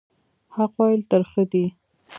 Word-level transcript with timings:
حق 0.55 0.73
ویل 0.79 1.01
ترخه 1.11 1.43
دي 1.51 1.65